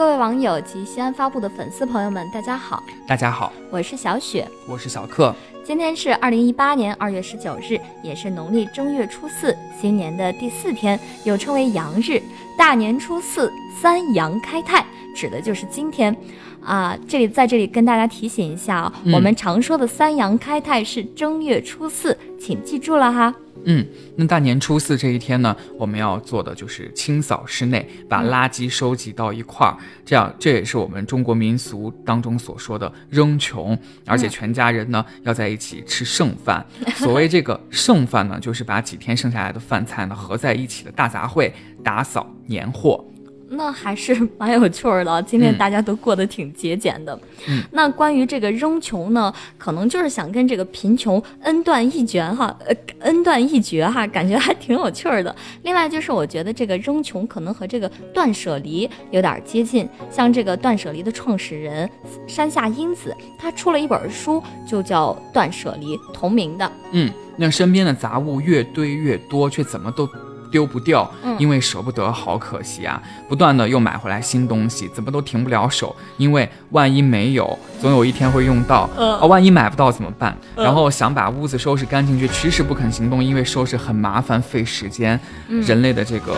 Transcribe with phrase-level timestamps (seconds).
[0.00, 5.34] 各位网友及西安发布的粉丝朋友们，大家好，大家好，我是小雪，我是小克。
[5.62, 12.18] 今天是二零一八年二月十九日，也是农历正月初四，新年的第四天，又称为阳日。
[12.56, 16.16] 大年初四，三阳开泰，指的就是今天。
[16.64, 23.34] 啊，这里在这里跟大家提醒一下啊，我们常说的三阳开泰是正月初四，请记住了哈。
[23.64, 23.86] 嗯，
[24.16, 36.64] 那大年初四这一天呢，我们要做的就是清扫室内，把垃圾收集到一块儿，这样这也是我们中国民俗当中所说的扔穷，而且全家人呢要在一起吃剩饭。
[36.96, 41.52] 所谓这个 剩饭呢，就是把几天剩下来的饭菜呢合在一起的大杂烩，
[41.84, 43.04] 打扫年货。
[43.52, 47.18] 那还是 蛮有趣儿的，今天大家都过得挺节俭的。
[47.48, 55.34] 嗯，那关于这个扔穷呢，可能就是想跟这个贫穷恩断义绝哈，呃，恩断义绝哈，感觉还挺有趣儿的。
[55.62, 61.90] 另外就是我觉得这个扔穷可能和这个断舍离有点接近，像这个断舍离的创始人
[62.26, 66.70] 山下英子，他出了一本书，就叫《断舍离》，同名的。
[66.92, 70.08] 嗯，那身边的杂物越堆越多，却怎么都。
[70.50, 73.00] 丢不掉，因为舍不得，好可惜啊！
[73.28, 78.88] 不断的又买回来新东西，怎么都停不了手，因为万一没有，总有一天会用到。
[78.96, 80.36] 啊，万一买不到怎么办？
[80.56, 85.18] 然后想把屋子收拾干净，却迟迟不肯行动，因为收拾很麻烦，费时间。
[85.48, 86.36] 人类的这个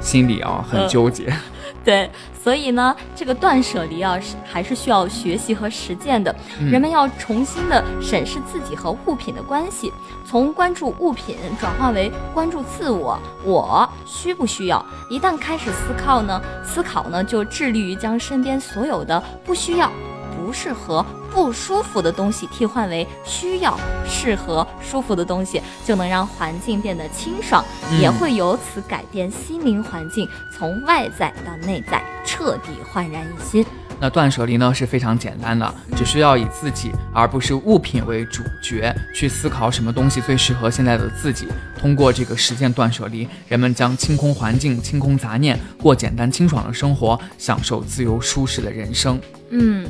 [0.00, 1.32] 心理啊，很纠结。
[1.86, 2.10] 对，
[2.42, 6.34] 所以呢，这个断舍离啊，是还是需要学习和实践的。
[6.58, 9.92] 人们要重新的审视自己和物品的关系，
[10.26, 14.84] 从关注物品转化为关注自我，我需不需要？
[15.10, 19.92] 一旦开始思考呢，思考呢，就致力于将身边所有的不需要。
[20.54, 27.64] 不适合、不舒服的东西替换为需要、适合、舒服的东西，就能让环境变得清爽，
[28.00, 33.66] 也会由此改变心灵环境，从外在到内在彻底焕然一新。
[33.98, 41.48] 那断舍离呢是非常简单的，只需要以自己而不是物品为主角，去思考什么东西最适合现在的自己。
[41.76, 49.20] 通过这个实践断舍离，人们将清空环境、清空杂念，过简单清爽的生活，享受自由舒适的人生。
[49.50, 49.84] 嗯。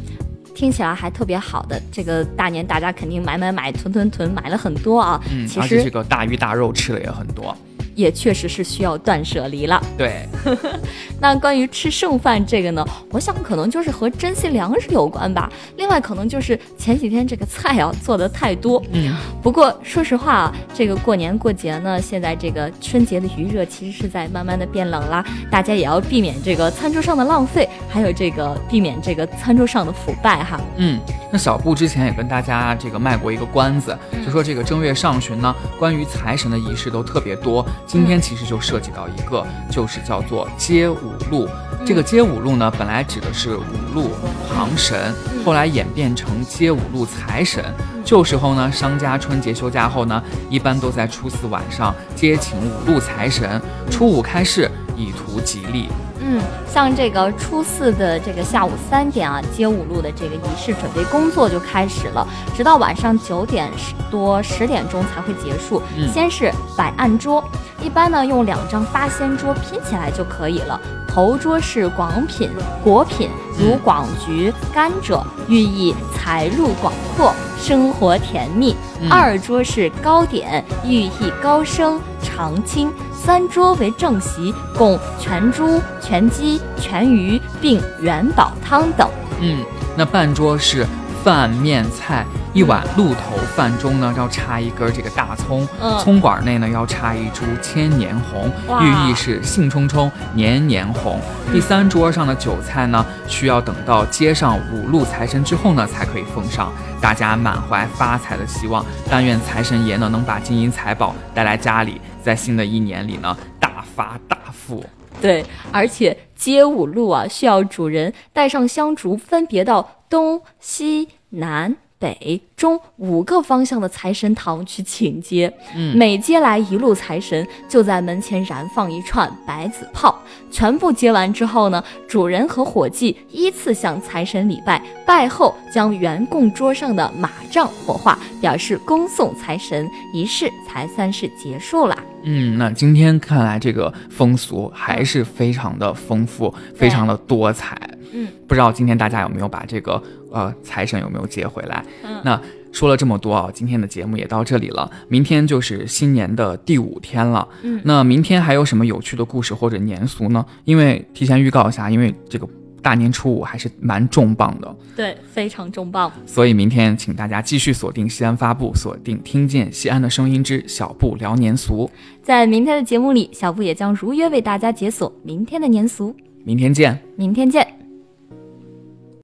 [0.54, 5.20] 听起来还特别好的，这个大年大家肯定买买买，囤囤囤，买了很多啊。
[5.31, 7.56] 嗯，而且这个大鱼大肉吃的也很多。
[7.94, 9.82] 也确实是需要断舍离了。
[9.97, 10.27] 对，
[11.21, 15.50] 那关于吃剩饭这个呢，我想可能就是和珍惜粮食有关吧。
[15.77, 18.83] 另外可能就是前几天这个菜啊做的太多。
[18.93, 19.15] 嗯。
[19.43, 30.60] 不过说实话啊，这个过年过节呢，现在这个春节的余热其实是在慢慢的变冷啦，大家也要避免这个餐桌上的浪费，还有这个避免这个餐桌上的腐败哈。
[30.77, 31.00] 嗯。
[31.31, 37.65] 那小布之前也跟大家这个卖过一个关子，就说这个正月上旬呢，关于财神的仪式都特别多。
[37.87, 41.49] 今天其实就涉及到一个，就是叫做街五路。
[41.87, 43.62] 这个街五路呢，本来指的是五
[43.95, 44.11] 路
[44.49, 45.15] 行神，
[45.45, 47.62] 后来演变成街五路财神。
[48.05, 55.89] 旧时候呢，商家春节休假后呢，一般都在初四晚上接请五路财神，初五开市，以图吉利。
[56.27, 62.27] 嗯，像这个初四的这个下午三点啊，街舞路的这个仪式准备工作就开始了，
[62.57, 63.71] 直到晚上九点
[64.11, 65.83] 多十点钟才会结束。
[66.11, 67.45] 先是摆案桌，
[67.83, 70.81] 一般呢用两张八仙桌拼起来就可以了。
[71.07, 72.51] 头桌是广品
[72.83, 77.33] 果品，如广菊、甘蔗，寓意财路广阔，
[77.65, 78.77] 生活甜蜜。
[79.09, 82.93] 二桌是糕点，寓意高升长青。
[83.11, 89.09] 三桌为正席，供全猪、全鸡、全鱼，并元宝汤等。
[89.41, 89.65] 嗯，
[89.97, 90.87] 那半桌是
[91.25, 95.67] 饭面菜，一碗鹿头饭中呢要插一根这个大葱，
[95.99, 98.53] 葱管内呢要插一株千年红，
[98.83, 101.19] 寓意是兴冲冲、年年红。
[101.51, 106.71] 第三桌上的酒菜呢，需要等到接上五路财神之后呢才可以奉上，
[107.01, 111.99] 大家满怀发财的希望，但愿财神爷呢能把金银财宝带来家里。
[112.23, 114.84] 在新的一年里呢，大发大富。
[115.23, 121.77] 对，而且接五路啊，需要主人带上香烛，分别到东西南。
[121.97, 130.19] 北中五个方向的财神堂去请接，嗯每接来一路财神，就在门前燃放一串白子炮。
[130.51, 141.97] 全部接完之后呢，主人和伙计依次向财神礼拜，拜后将原供桌上的马杖火化，表示恭送财神，仪式才算是结束啦。
[142.25, 147.78] 嗯，那今天看来这个风俗还是非常的丰富，非常的多彩。
[148.15, 151.84] 嗯，不知道今天大家有没有把这个呃财神有没有接回来？
[152.05, 152.41] 嗯，那
[152.72, 154.91] 说了这么多啊，今天的节目也到这里了。
[155.09, 160.45] 明天就是新年的第五天了，嗯，那明天还有什么有趣的故事或者年俗呢？
[160.65, 162.49] 因为提前预告一下，因为这个
[162.83, 166.10] 大年初五还是蛮重磅的，对，非常重磅。
[166.27, 171.91] 所以明天请大家继续锁定西安发布，锁定听见西安的声音之小布聊年俗。
[172.22, 176.15] 在明天的节目里，小布也将如约为大家解锁明天的年俗。
[176.45, 177.73] 明天见，明天见。